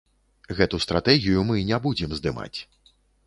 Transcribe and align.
Гэту 0.59 0.79
стратэгію 0.85 1.43
мы 1.51 1.61
не 1.69 1.79
будзем 1.85 2.17
здымаць. 2.21 2.59